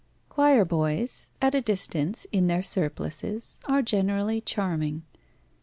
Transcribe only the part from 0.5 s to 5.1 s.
boys at a distance in their surplices are generally charming.